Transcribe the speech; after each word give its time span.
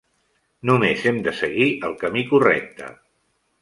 Només 0.69 1.05
hem 1.11 1.21
de 1.29 1.35
seguir 1.43 1.69
el 1.91 1.97
camí 2.07 2.27
correcte. 2.35 2.95